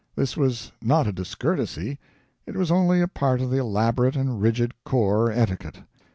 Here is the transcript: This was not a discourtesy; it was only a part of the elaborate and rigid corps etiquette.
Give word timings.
This 0.15 0.35
was 0.35 0.71
not 0.81 1.05
a 1.05 1.11
discourtesy; 1.11 1.99
it 2.47 2.55
was 2.57 2.71
only 2.71 3.01
a 3.01 3.07
part 3.07 3.39
of 3.39 3.51
the 3.51 3.57
elaborate 3.59 4.15
and 4.15 4.41
rigid 4.41 4.73
corps 4.83 5.29
etiquette. 5.29 5.81